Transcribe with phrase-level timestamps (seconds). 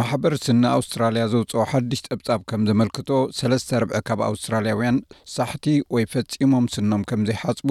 [0.00, 3.08] ማሕበር ስኒ ኣውስትራልያ ዘውፅኦ ሓድሽ ፀብፃብ ከም ዘመልክቶ
[3.38, 4.98] 34ርዐ ካብ ኣውስትራልያውያን
[5.34, 7.68] ሳሕቲ ወይ ፈፂሞም ስኖም ከም ዘይሓፅቡ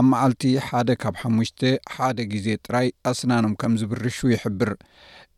[0.00, 1.50] ኣብ መዓልቲ ሓደ ካብ 5ሽ
[1.94, 4.72] ሓደ ግዜ ጥራይ ኣስናኖም ከም ዝብርሹ ይሕብር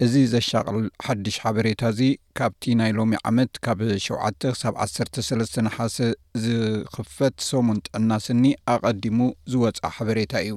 [0.07, 2.01] እዚ ዘሻቅል ሓድሽ ሓበሬታ እዚ
[2.41, 5.97] ካብቲ ናይ ሎሚ ዓመት ካብ 7 13 ሓሰ
[6.45, 8.45] ዝኽፈት ሰሙን ጥዕና ስኒ
[8.77, 9.19] ኣቐዲሙ
[9.55, 10.55] ዝወፃ ሓበሬታ እዩ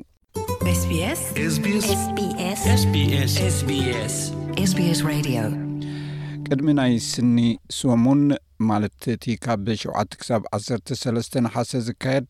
[6.48, 7.36] ቅድሚ ናይ ስኒ
[7.78, 8.22] ሶሙን
[8.70, 12.28] ማለት እቲ ካብ 7ውዓተ ክሳብ 13 ሓሰ ዝካየድ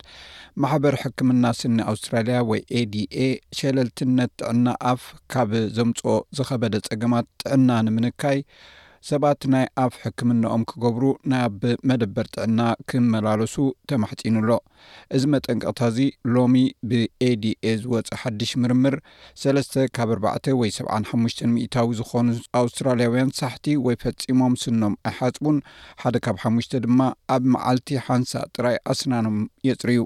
[0.62, 3.18] ማሕበር ሕክምና ስኒ ኣውስትራልያ ወይ adኤ
[3.60, 5.02] ሸለልትነት ጥዕና ኣፍ
[5.34, 8.38] ካብ ዘምጽኦ ዝኸበደ ጸገማት ጥዕና ንምንካይ
[9.08, 13.54] ሰባት ናይ ኣብ ሕክምናኦም ክገብሩ ናብ መደበር ጥዕና ክመላለሱ
[13.90, 14.50] ተማሕፂኑኣሎ
[15.16, 15.98] እዚ መጠንቀቕታ እዚ
[16.34, 16.56] ሎሚ
[16.88, 17.54] ብኤdኤ
[17.84, 18.96] ዝወፅ ሓድሽ ምርምር
[19.42, 22.26] ሰለስተ ካብ 4ባዕ ወይ 7ሓሙሽ ሚእታዊ ዝኾኑ
[22.60, 25.58] ኣውስትራልያውያን ሳሕቲ ወይ ፈፂሞም ስኖም ኣይሓፅቡን
[26.04, 27.00] ሓደ ካብ ሓሙሽተ ድማ
[27.36, 30.04] ኣብ መዓልቲ ሓንሳ ጥራይ ኣስናኖም የፅርዩ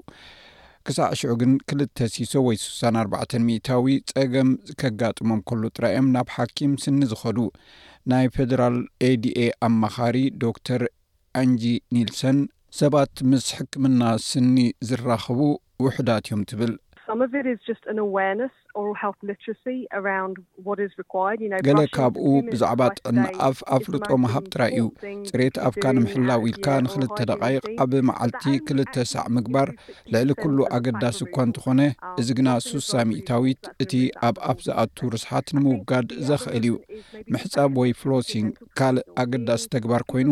[0.87, 3.13] ክሳዕ ሽዑ ግን 2ልተ ሲሶ ወይ 6ሳ4ባ
[3.45, 4.49] ሚታዊ ፀገም
[4.81, 7.37] ከጋጥሞም ከሉ ጥራይ እዮም ናብ ሓኪም ስኒ ዝኸዱ
[8.11, 8.75] ናይ ፌደራል
[9.07, 9.29] ada
[9.67, 10.81] ኣመኻሪ ዶክተር
[11.41, 11.61] አንጂ
[11.95, 12.37] ኒልሰን
[12.79, 14.55] ሰባት ምስ ሕክምና ስኒ
[14.89, 15.39] ዝራኸቡ
[15.85, 18.57] ውሕዳት እዮም ትብልስ
[21.67, 24.85] ገለ ካብኡ ብዛዕባ ጥዕና ኣፍ ኣፍሉጦ ምሃብ ጥራይ እዩ
[25.29, 29.69] ፅሬት ኣፍካ ንምሕላው ኢልካ ንክልተደቃይቕ ኣብ መዓልቲ ክልተ ሳዕ ምግባር
[30.15, 33.93] ልዕሊ ኩሉ ኣገዳሲ እኳ እንትኾነ um, እዚ ግና ስሳ ሚእታዊት እቲ
[34.29, 36.73] ኣብ ኣፍ ዝኣቱ ርስሓት ንምውጋድ ዘኽእል እዩ
[37.35, 40.29] ምሕፃብ ወይ ፍሎሲንግ ካልእ ኣገዳሲ ተግባር ኮይኑ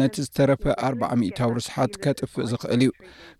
[0.00, 2.92] ነቲ ዝተረፈ ኣርባ0 ሚእታዊ ርስሓት ከጥፍእ ዝኽእል እዩ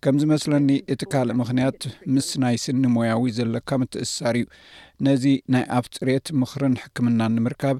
[0.06, 1.80] ከም ዝመስለኒ እቲ ካልእ ምኽንያት
[2.14, 4.44] ምስ ናይ ስኒ ሞያዊ ዘለካ ምትእስሳር እዩ
[5.06, 7.77] ነዚ ናይ ኣብፅሬት ምክርን ሕክምናን ንምርካብ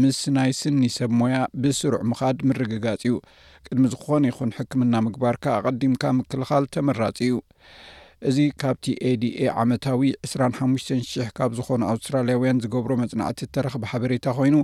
[0.00, 3.14] ምስ ናይ ስኒ ሰብ ሞያ ብስሩዕ ምኻድ ምርግጋጺ እዩ
[3.66, 7.34] ቅድሚ ዝኾነ ይኹን ሕክምና ምግባርካ ኣቐዲምካ ምክልኻል ተመራጺ እዩ
[8.28, 9.26] እዚ ካብቲ ኤdኤ
[9.60, 14.56] ዓመታዊ 2ስራሓሙሽተን 0ሕ ካብ ዝኾኑ ኣውስትራልያውያን ዝገብሮ መፅናዕቲ ተረኽብ ሓበሬታ ኮይኑ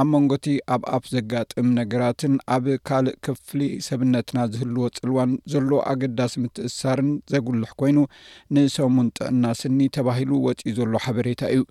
[0.00, 7.08] ኣብ መንጎቲ ኣብ ኣፕ ዘጋጥም ነገራትን ኣብ ካልእ ክፍሊ ሰብነትና ዝህልዎ ፅልዋን ዘሎ ኣገዳሲ ምትእሳርን
[7.34, 7.98] ዘጉልሕ ኮይኑ
[8.56, 11.64] ንሰሙን ጥዕና ስኒ ተባሂሉ ወፂኢ ዘሎ ሓበሬታ እዩ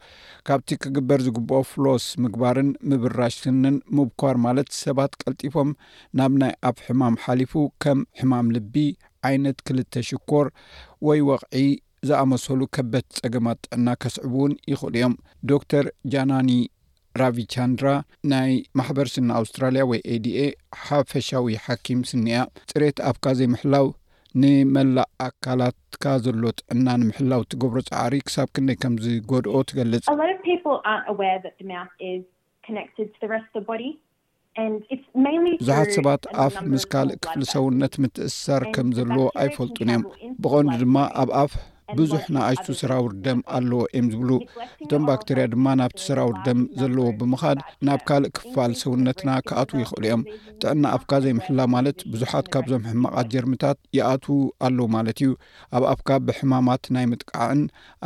[0.49, 5.71] ካብቲ ክግበር ዝግብኦ ፍሎስ ምግባርን ምብራሽ ስንን ምብኳር ማለት ሰባት ቀልጢፎም
[6.19, 7.53] ናብ ናይ ኣፕ ሕማም ሓሊፉ
[7.85, 8.75] ከም ሕማም ልቢ
[9.29, 10.47] ዓይነት ክልተ ሽኮር
[11.07, 11.67] ወይ ወቕዒ
[12.07, 15.13] ዝኣመሰሉ ከበት ፀገማት ጥዕና ከስዕቡ እውን ይኽእሉ እዮም
[15.51, 16.49] ዶክተር ጃናኒ
[17.21, 17.87] ራቪቻንድራ
[18.31, 20.39] ናይ ማሕበር ስኒ ኣውስትራልያ ወይ ኤdኤ
[20.87, 22.39] ሓፈሻዊ ሓኪም ስኒእያ
[22.71, 23.87] ፅሬት ኣብካ ዘይ ምሕላው
[24.41, 30.05] ንመላእ ኣካላትካ ዘሎ ጥዕና ንምሕላው ቲ ገብሮ ፃዕሪ ክሳብ ክንደይ ከምዝጎድኦ ትገልጽ
[35.61, 40.03] ብዙሓት ሰባት ኣፍ ምስ ካልእ ክፍሊ ሰውነት ምትእስሳር ከም ዘለዎ ኣይፈልጡን እዮም
[40.41, 41.51] ብቆንዲ ድማ ኣብ ኣፍ
[41.99, 44.31] ብዙሕ ናይኣይሱ ስራውር ደም ኣለዎ እዮም ዝብሉ
[44.83, 50.23] እቶም ባክተርያ ድማ ናብቲ ስራውር ደም ዘለዎ ብምኻድ ናብ ካልእ ክፋል ሰውነትና ክኣትዉ ይኽእሉ እዮም
[50.61, 54.37] ጥዕና ኣፍካ ዘይምሕላ ማለት ብዙሓት ካብዞም ሕማቓት ጀርምታት ይኣትዉ
[54.69, 55.31] ኣለዉ ማለት እዩ
[55.79, 57.61] ኣብ ኣፍካ ብሕማማት ናይ ምጥቃዓእን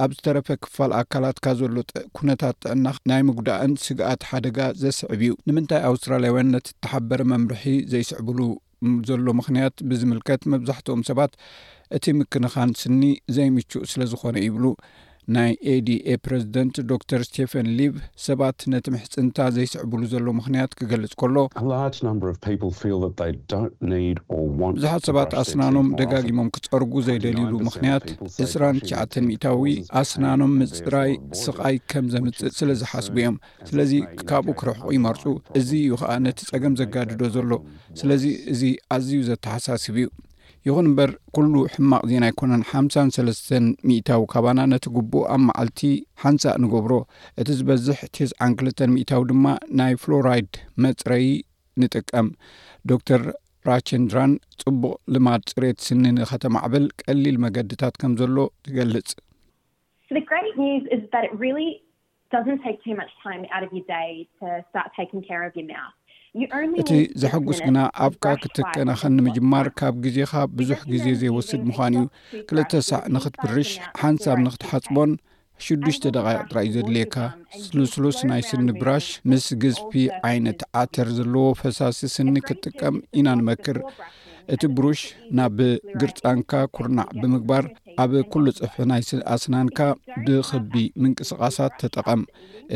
[0.05, 1.75] ኣብ ዝተረፈ ክፋል ኣካላትካ ዘሎ
[2.19, 8.39] ኩነታት ጥዕና ናይ ምጉዳእን ስግኣት ሓደጋ ዘስዕብ እዩ ንምንታይ ኣውስትራለያውያን ነትተሓበረ መምርሒ ዘይስዕብሉ
[9.07, 11.33] ዘሎ ምክንያት ብዝምልከት መብዛሕትኦም ሰባት
[11.97, 13.01] እቲ ምክንኻን ስኒ
[13.37, 14.65] ዘይምቹእ ስለ ዝኾነ ይብሉ
[15.35, 17.93] ናይ ኤdኤ ፕሬዚደንት ዶ ር ስቴፈን ሊቭ
[18.25, 21.35] ሰባት ነቲ ምሕፅንታ ዘይስዕብሉ ዘሎ ምኽንያት ክገልጽ ከሎ
[24.77, 31.13] ብዙሓት ሰባት ኣስናኖም ደጋጊሞም ክጸርጉ ዘይደሊሉ ምኽንያት 2ስራ9 ሚታዊ ኣስናኖም ምፅራይ
[31.43, 33.37] ስቓይ ከም ዘምፅእ ስለ ዝሓስቡ እዮም
[33.71, 33.93] ስለዚ
[34.31, 35.23] ካብኡ ክረሕቑ ይመርፁ
[35.61, 37.51] እዚ እዩ ኸዓ ነቲ ጸገም ዘጋድዶ ዘሎ
[38.01, 38.25] ስለዚ
[38.55, 38.63] እዚ
[38.97, 40.07] ኣዝዩ ዘተሓሳስብ እዩ
[40.67, 45.79] ይኹን እምበር ኩሉ ሕማቅ ዜና ይኮነን ሓምሳን ሰለስተን ሚእታዊ ካባና ነቲ ግቡእ ኣብ መዓልቲ
[46.23, 46.93] ሓንሳእ ንገብሮ
[47.41, 49.45] እቲ ዝበዝሕ ተስዓን ክልተን ሚእታዊ ድማ
[49.79, 50.51] ናይ ፍሎራይድ
[50.85, 51.25] መፅረዪ
[51.83, 52.27] ንጥቀም
[52.91, 53.23] ዶክተር
[53.69, 54.31] ራቸንድራን
[54.63, 59.15] ፅቡቅ ልማድ ፅሬት ስንኒ ከተማዕበል ቀሊል መገድታት ከም ዘሎ ትገልጽ
[66.81, 66.89] እቲ
[67.21, 72.05] ዘሐጉስ ግና ኣብካ ክትከናኸል ንምጅማር ካብ ግዜኻ ብዙሕ ግዜ ዘይወስድ ምዃን እዩ
[72.49, 75.11] ክልተ ሳዕ ንኽትብርሽ ሓንሳብ ንኽትሓፅቦን
[75.65, 77.15] ሽዱሽተ ደቃቅ ትራ እዩ ዘድልየካ
[77.65, 79.91] ስሉስሉስ ናይ ስኒ ብራሽ ምስ ግዝፊ
[80.29, 83.77] ዓይነት ዓተር ዘለዎ ፈሳሲ ስኒ ክትጥቀም ኢና ንመክር
[84.53, 84.99] እቲ ብሩሽ
[85.37, 85.57] ናብ
[86.01, 87.63] ግርፃንካ ኩርናዕ ብምግባር
[88.03, 89.01] ኣብ ኩሉ ፅፍሒ ናይ
[89.33, 89.79] ኣስናንካ
[90.25, 90.73] ብክቢ
[91.03, 92.21] ምንቅስቓሳት ተጠቐም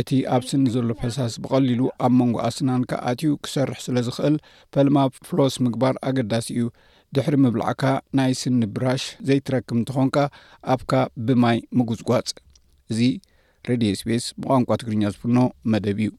[0.02, 4.36] እቲ ኣብ ስኒ ዘሎ ፈሳስ ብቀሊሉ ኣብ መንጎ ኣስናንካ ኣትዩ ክሰርሕ ስለ ዝክእል
[4.76, 4.98] ፈልማ
[5.30, 6.66] ፍሎስ ምግባር ኣገዳሲ እዩ
[7.16, 7.84] ድሕሪ ምብላዕካ
[8.18, 10.18] ናይ ስኒ ብራሽ ዘይትረክም እንትኾንካ
[10.76, 10.94] ኣብካ
[11.28, 12.30] ብማይ ምጉዝጓፅ
[12.94, 13.00] እዚ
[13.70, 15.38] ሬድዮ ስፔስ ብቋንቋ ትግርኛ ዝፍኖ
[15.74, 16.12] መደብ እዩ